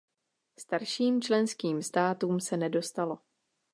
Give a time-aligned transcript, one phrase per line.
[0.59, 3.19] Starším členským státům se nedostalo.